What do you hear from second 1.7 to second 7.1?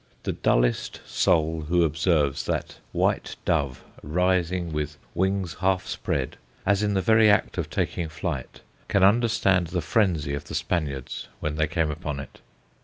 observes that white dove rising with wings half spread, as in the